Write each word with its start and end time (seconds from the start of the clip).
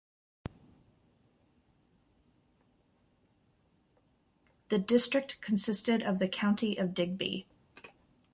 The 4.69 4.79
district 4.79 5.39
consisted 5.41 6.01
of 6.01 6.17
the 6.17 6.27
County 6.27 6.75
of 6.75 6.95
Digby. 6.95 7.45